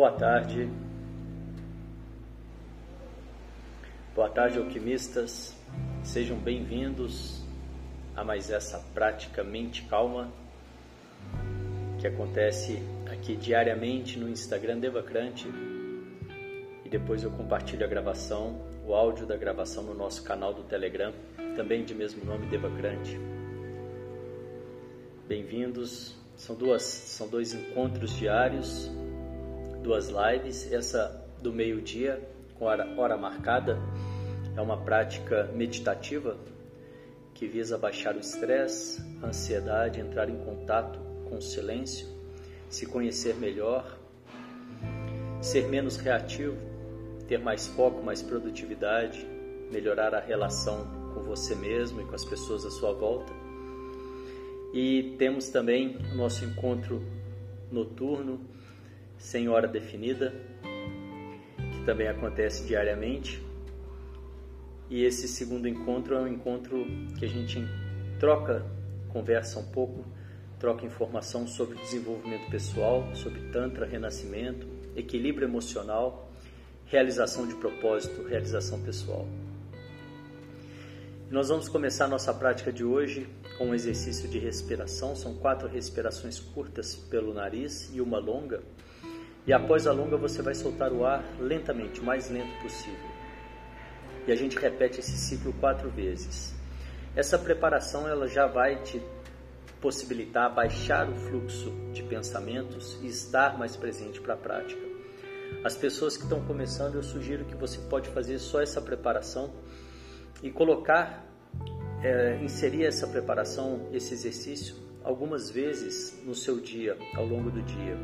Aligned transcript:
Boa 0.00 0.12
tarde. 0.12 0.66
Boa 4.14 4.30
tarde, 4.30 4.56
alquimistas. 4.56 5.54
Sejam 6.02 6.38
bem-vindos 6.38 7.44
a 8.16 8.24
mais 8.24 8.50
essa 8.50 8.78
prática 8.94 9.44
Mente 9.44 9.82
Calma 9.82 10.32
que 12.00 12.06
acontece 12.06 12.82
aqui 13.12 13.36
diariamente 13.36 14.18
no 14.18 14.26
Instagram 14.26 14.78
Devacrante 14.78 15.46
e 16.82 16.88
depois 16.88 17.22
eu 17.22 17.30
compartilho 17.32 17.84
a 17.84 17.86
gravação, 17.86 18.58
o 18.86 18.94
áudio 18.94 19.26
da 19.26 19.36
gravação 19.36 19.82
no 19.82 19.92
nosso 19.92 20.24
canal 20.24 20.54
do 20.54 20.62
Telegram, 20.62 21.12
também 21.54 21.84
de 21.84 21.94
mesmo 21.94 22.24
nome 22.24 22.46
Devacrante. 22.46 23.20
Bem-vindos. 25.28 26.18
São 26.36 26.56
duas, 26.56 26.84
são 26.84 27.28
dois 27.28 27.52
encontros 27.52 28.16
diários, 28.16 28.90
duas 29.82 30.08
lives. 30.08 30.70
Essa 30.72 31.24
do 31.42 31.52
meio-dia 31.52 32.20
com 32.58 32.66
hora, 32.66 32.86
hora 32.98 33.16
marcada 33.16 33.78
é 34.56 34.60
uma 34.60 34.76
prática 34.76 35.44
meditativa 35.54 36.36
que 37.34 37.46
visa 37.46 37.78
baixar 37.78 38.16
o 38.16 38.20
estresse, 38.20 39.00
a 39.22 39.28
ansiedade, 39.28 40.00
entrar 40.00 40.28
em 40.28 40.36
contato 40.44 40.98
com 41.28 41.36
o 41.36 41.42
silêncio, 41.42 42.06
se 42.68 42.84
conhecer 42.86 43.34
melhor, 43.36 43.98
ser 45.40 45.68
menos 45.68 45.96
reativo, 45.96 46.56
ter 47.26 47.38
mais 47.38 47.66
foco, 47.68 48.02
mais 48.02 48.20
produtividade, 48.20 49.26
melhorar 49.70 50.14
a 50.14 50.20
relação 50.20 50.86
com 51.14 51.22
você 51.22 51.54
mesmo 51.54 52.02
e 52.02 52.04
com 52.04 52.14
as 52.14 52.24
pessoas 52.24 52.66
à 52.66 52.70
sua 52.70 52.92
volta 52.92 53.32
e 54.72 55.14
temos 55.18 55.48
também 55.48 55.96
o 56.12 56.16
nosso 56.16 56.44
encontro 56.44 57.02
noturno, 57.70 58.40
sem 59.20 59.50
hora 59.50 59.68
definida, 59.68 60.32
que 61.72 61.84
também 61.84 62.08
acontece 62.08 62.66
diariamente. 62.66 63.40
E 64.88 65.04
esse 65.04 65.28
segundo 65.28 65.68
encontro 65.68 66.16
é 66.16 66.20
um 66.20 66.26
encontro 66.26 66.84
que 67.18 67.26
a 67.26 67.28
gente 67.28 67.62
troca, 68.18 68.64
conversa 69.10 69.60
um 69.60 69.66
pouco, 69.66 70.04
troca 70.58 70.84
informação 70.84 71.46
sobre 71.46 71.78
desenvolvimento 71.78 72.50
pessoal, 72.50 73.14
sobre 73.14 73.40
Tantra, 73.52 73.86
renascimento, 73.86 74.66
equilíbrio 74.96 75.46
emocional, 75.46 76.28
realização 76.86 77.46
de 77.46 77.54
propósito, 77.54 78.26
realização 78.26 78.80
pessoal. 78.80 79.28
Nós 81.30 81.48
vamos 81.48 81.68
começar 81.68 82.08
nossa 82.08 82.34
prática 82.34 82.72
de 82.72 82.82
hoje 82.82 83.28
com 83.56 83.66
um 83.66 83.74
exercício 83.74 84.28
de 84.28 84.38
respiração. 84.38 85.14
São 85.14 85.34
quatro 85.34 85.68
respirações 85.68 86.40
curtas 86.40 86.96
pelo 86.96 87.32
nariz 87.32 87.90
e 87.94 88.00
uma 88.00 88.18
longa. 88.18 88.60
E 89.50 89.52
após 89.52 89.84
a 89.88 89.92
longa 89.92 90.16
você 90.16 90.40
vai 90.42 90.54
soltar 90.54 90.92
o 90.92 91.04
ar 91.04 91.24
lentamente, 91.40 91.98
o 91.98 92.04
mais 92.04 92.30
lento 92.30 92.56
possível. 92.62 93.10
E 94.24 94.30
a 94.30 94.36
gente 94.36 94.56
repete 94.56 95.00
esse 95.00 95.16
ciclo 95.16 95.52
quatro 95.54 95.90
vezes. 95.90 96.54
Essa 97.16 97.36
preparação 97.36 98.06
ela 98.06 98.28
já 98.28 98.46
vai 98.46 98.80
te 98.80 99.02
possibilitar 99.80 100.54
baixar 100.54 101.10
o 101.10 101.16
fluxo 101.16 101.72
de 101.92 102.00
pensamentos 102.04 102.96
e 103.02 103.08
estar 103.08 103.58
mais 103.58 103.74
presente 103.74 104.20
para 104.20 104.34
a 104.34 104.36
prática. 104.36 104.80
As 105.64 105.76
pessoas 105.76 106.16
que 106.16 106.22
estão 106.22 106.44
começando, 106.44 106.94
eu 106.94 107.02
sugiro 107.02 107.44
que 107.44 107.56
você 107.56 107.80
pode 107.90 108.08
fazer 108.10 108.38
só 108.38 108.62
essa 108.62 108.80
preparação 108.80 109.52
e 110.44 110.52
colocar, 110.52 111.26
é, 112.04 112.38
inserir 112.40 112.84
essa 112.84 113.04
preparação, 113.08 113.88
esse 113.92 114.14
exercício, 114.14 114.76
algumas 115.02 115.50
vezes 115.50 116.22
no 116.24 116.36
seu 116.36 116.60
dia, 116.60 116.96
ao 117.16 117.26
longo 117.26 117.50
do 117.50 117.60
dia. 117.62 117.98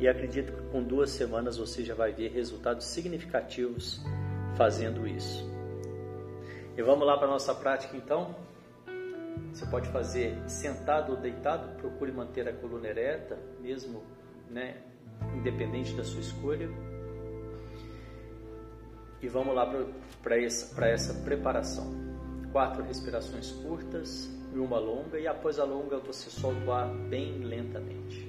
E 0.00 0.06
acredito 0.06 0.52
que 0.52 0.62
com 0.70 0.82
duas 0.82 1.10
semanas 1.10 1.56
você 1.56 1.84
já 1.84 1.94
vai 1.94 2.12
ver 2.12 2.30
resultados 2.30 2.86
significativos 2.86 4.00
fazendo 4.56 5.06
isso. 5.06 5.44
E 6.76 6.82
vamos 6.82 7.04
lá 7.06 7.16
para 7.16 7.26
a 7.26 7.30
nossa 7.30 7.54
prática 7.54 7.96
então? 7.96 8.36
Você 9.52 9.66
pode 9.66 9.88
fazer 9.88 10.38
sentado 10.48 11.12
ou 11.12 11.18
deitado, 11.18 11.76
procure 11.78 12.12
manter 12.12 12.48
a 12.48 12.52
coluna 12.52 12.86
ereta, 12.86 13.36
mesmo 13.60 14.04
né, 14.48 14.76
independente 15.34 15.94
da 15.94 16.04
sua 16.04 16.20
escolha. 16.20 16.68
E 19.20 19.28
vamos 19.28 19.54
lá 19.54 19.66
para 20.22 20.40
essa, 20.40 20.86
essa 20.86 21.14
preparação. 21.24 21.92
Quatro 22.52 22.84
respirações 22.84 23.50
curtas 23.50 24.30
e 24.54 24.58
uma 24.58 24.78
longa, 24.78 25.18
e 25.18 25.26
após 25.26 25.58
a 25.58 25.64
longa 25.64 25.98
você 25.98 26.30
solta 26.30 26.64
o 26.64 26.72
ar 26.72 26.88
bem 26.88 27.40
lentamente. 27.40 28.27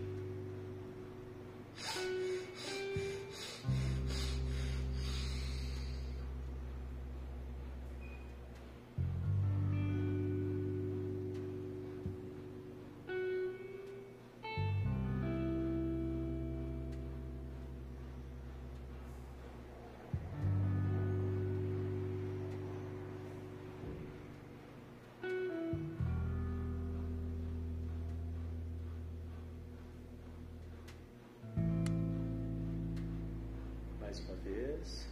Mais 34.20 34.28
uma 34.28 34.36
vez. 34.44 35.08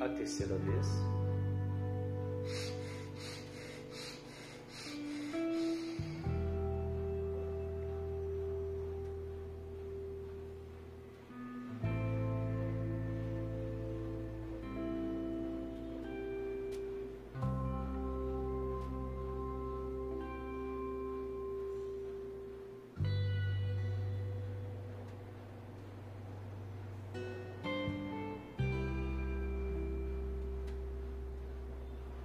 A 0.00 0.08
terceira 0.08 0.56
vez. 0.56 1.19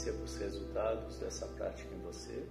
perceba 0.00 0.24
os 0.24 0.36
resultados 0.38 1.18
dessa 1.18 1.46
prática 1.46 1.94
em 1.94 1.98
você. 1.98 2.42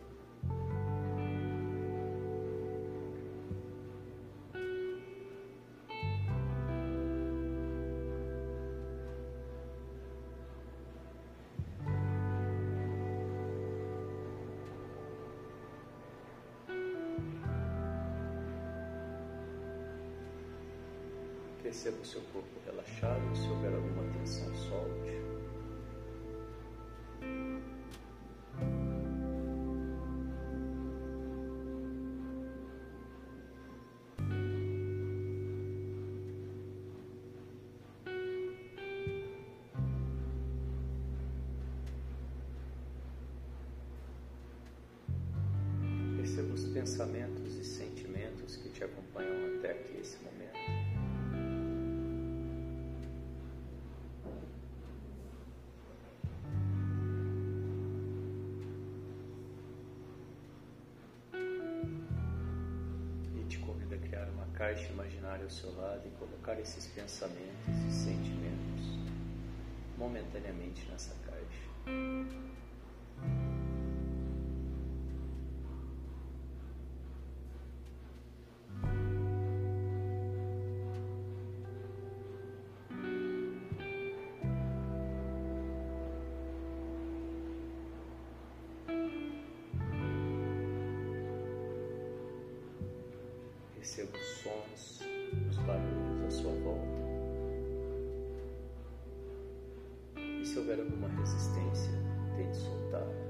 Perceba 21.63 21.97
o 21.99 22.05
seu 22.05 22.21
corpo 22.31 22.47
relaxado, 22.65 23.35
se 23.35 23.47
houver 23.47 23.73
alguma 23.73 24.03
tensão, 24.13 24.55
solte. 24.55 25.38
Pensamentos 46.89 47.55
e 47.55 47.63
sentimentos 47.63 48.55
que 48.55 48.69
te 48.69 48.83
acompanham 48.83 49.28
caixa 64.59 64.91
imaginária 64.91 65.45
ao 65.45 65.49
seu 65.49 65.73
lado 65.73 66.05
e 66.05 66.11
colocar 66.19 66.59
esses 66.59 66.85
pensamentos 66.87 67.75
e 67.87 67.93
sentimentos 67.93 68.99
momentaneamente 69.97 70.85
nessa 70.91 71.15
caixa. 71.25 72.48
Perceba 93.89 94.15
os 94.15 94.27
sons, 94.43 95.01
os 95.49 95.57
barulhos 95.65 96.23
à 96.23 96.29
sua 96.29 96.51
volta. 96.61 97.01
E 100.15 100.45
se 100.45 100.59
houver 100.59 100.79
alguma 100.79 101.07
resistência, 101.07 101.91
tente 102.37 102.55
soltar. 102.55 103.28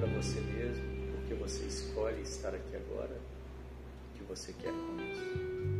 Para 0.00 0.08
você 0.08 0.40
mesmo 0.40 0.82
o 1.18 1.28
que 1.28 1.34
você 1.34 1.62
escolhe 1.66 2.22
estar 2.22 2.54
aqui 2.54 2.74
agora, 2.74 3.20
o 4.14 4.18
que 4.18 4.24
você 4.24 4.50
quer 4.54 4.72
com 4.72 4.96
isso. 5.02 5.79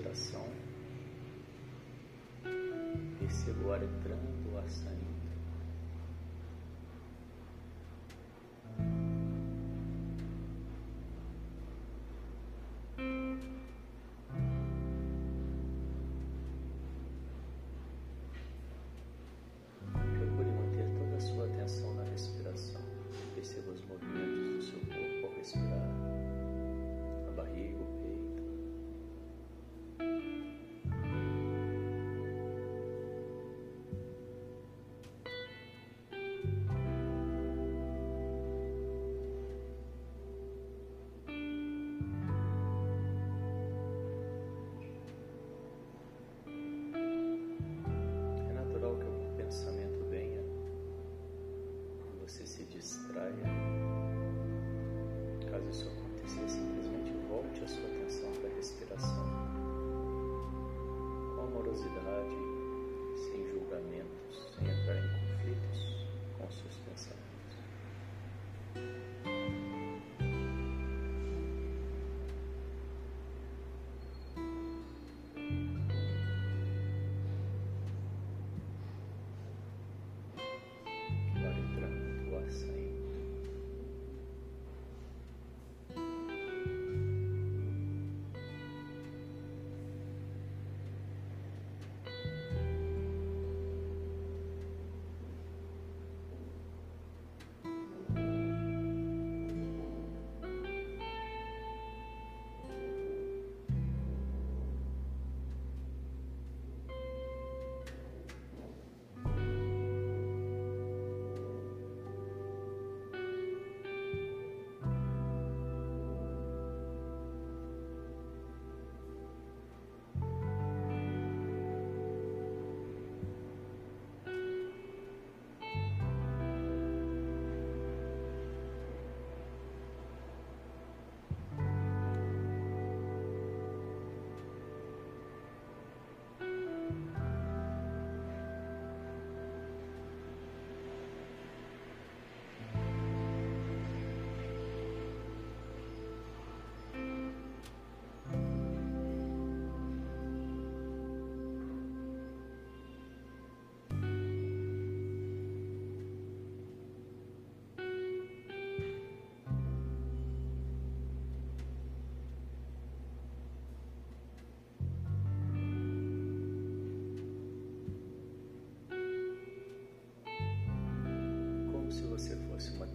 Para 0.00 0.08
a 0.08 0.12
respiração. 0.12 0.46
Perceba 3.18 3.66
o 3.66 3.72
entrando, 3.84 4.52
o 4.52 4.58
ar 4.58 4.68
saindo. 4.68 5.29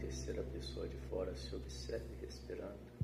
Terceira 0.06 0.44
pessoa 0.44 0.88
de 0.88 0.98
fora, 1.10 1.36
se 1.36 1.56
observe 1.56 2.16
respirando. 2.22 2.95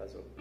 because 0.00 0.14
of 0.14 0.39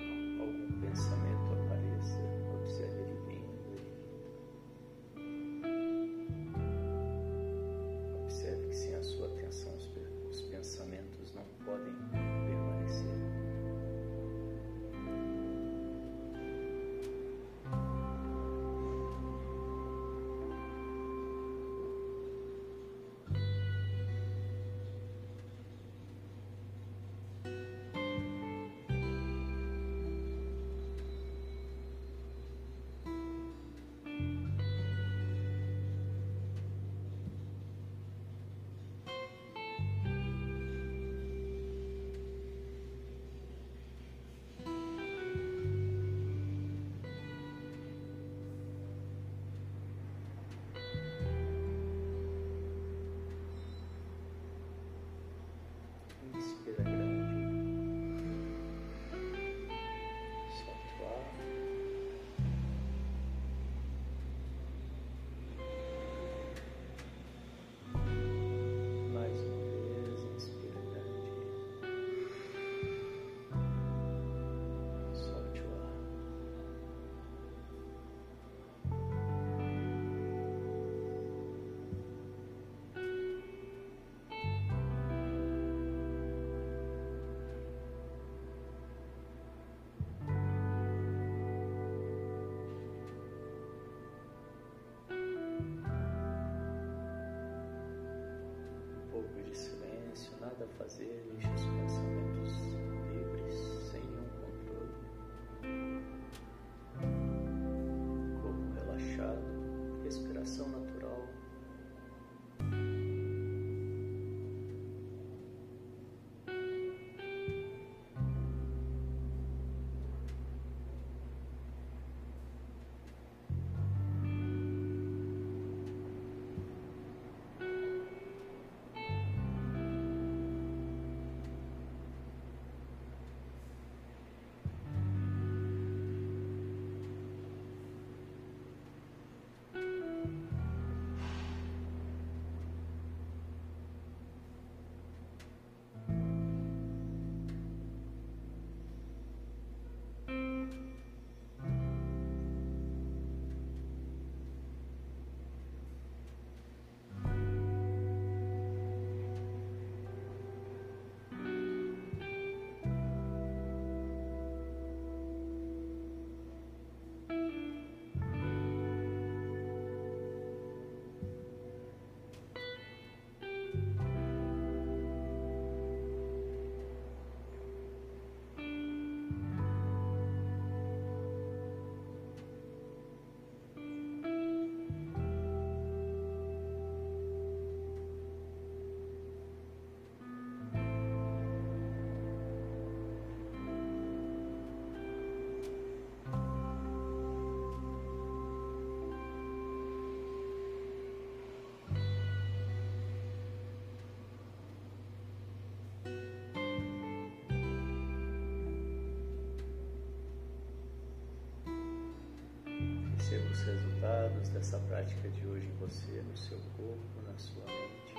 os 213.60 213.66
resultados 213.66 214.50
dessa 214.50 214.78
prática 214.88 215.28
de 215.30 215.46
hoje 215.46 215.66
em 215.66 215.76
você, 215.80 216.22
no 216.22 216.38
seu 216.38 216.58
corpo, 216.78 217.22
na 217.28 217.38
sua 217.38 217.66
mente. 217.66 218.16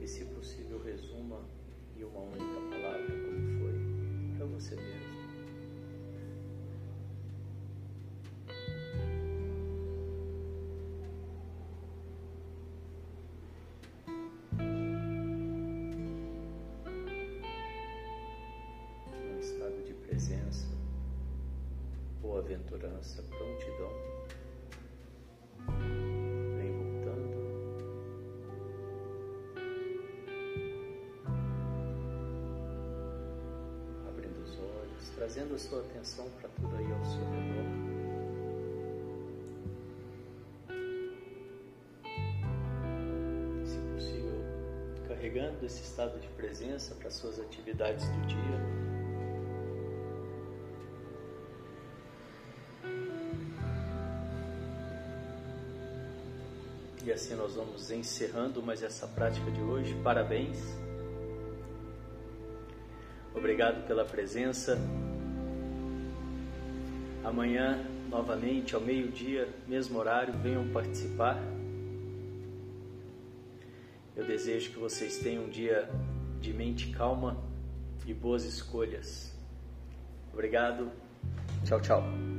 E, 0.00 0.08
se 0.08 0.24
possível, 0.26 0.82
resuma 0.82 1.40
em 1.96 2.04
uma 2.04 2.20
única 2.20 2.60
palavra 2.70 3.04
como 3.04 3.58
foi 3.58 3.74
para 4.38 4.46
você 4.46 4.76
mesmo. 4.76 5.11
nossa 23.02 23.20
prontidão, 23.22 23.90
vem 26.56 26.72
voltando. 26.72 27.34
Abrindo 34.08 34.44
os 34.44 34.56
olhos, 34.56 35.10
trazendo 35.16 35.56
a 35.56 35.58
sua 35.58 35.80
atenção 35.80 36.30
para 36.40 36.48
tudo 36.50 36.76
aí 36.76 36.92
ao 36.92 37.04
seu 37.04 37.24
redor. 37.24 37.82
se 43.64 43.78
possível, 43.94 44.44
carregando 45.08 45.66
esse 45.66 45.82
estado 45.82 46.20
de 46.20 46.28
presença 46.28 46.94
para 46.94 47.10
suas 47.10 47.40
atividades 47.40 48.08
do 48.08 48.26
dia. 48.28 48.91
Assim 57.22 57.36
nós 57.36 57.54
vamos 57.54 57.88
encerrando 57.92 58.60
mais 58.60 58.82
essa 58.82 59.06
prática 59.06 59.48
de 59.48 59.60
hoje. 59.60 59.94
Parabéns. 60.02 60.58
Obrigado 63.32 63.86
pela 63.86 64.04
presença. 64.04 64.76
Amanhã, 67.22 67.78
novamente, 68.10 68.74
ao 68.74 68.80
meio-dia, 68.80 69.48
mesmo 69.68 70.00
horário, 70.00 70.34
venham 70.42 70.68
participar. 70.72 71.40
Eu 74.16 74.26
desejo 74.26 74.70
que 74.72 74.78
vocês 74.80 75.18
tenham 75.18 75.44
um 75.44 75.48
dia 75.48 75.88
de 76.40 76.52
mente 76.52 76.90
calma 76.90 77.36
e 78.04 78.12
boas 78.12 78.44
escolhas. 78.44 79.32
Obrigado. 80.32 80.90
Tchau, 81.64 81.80
tchau. 81.80 82.31